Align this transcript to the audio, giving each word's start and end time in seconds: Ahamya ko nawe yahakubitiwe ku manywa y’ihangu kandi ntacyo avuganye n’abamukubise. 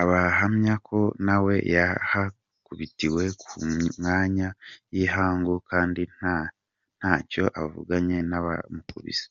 Ahamya 0.00 0.74
ko 0.86 0.98
nawe 1.26 1.54
yahakubitiwe 1.74 3.24
ku 3.42 3.52
manywa 4.02 4.48
y’ihangu 4.94 5.54
kandi 5.70 6.02
ntacyo 6.98 7.44
avuganye 7.62 8.18
n’abamukubise. 8.30 9.26